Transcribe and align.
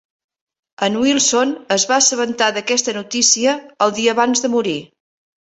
En 0.85 0.95
Wilson 1.01 1.51
es 1.75 1.85
va 1.91 1.97
assabentar 2.05 2.47
d'aquesta 2.57 2.97
notícia 2.99 3.55
el 3.89 3.95
dia 4.01 4.19
abans 4.19 4.45
de 4.47 4.53
morir. 4.57 4.77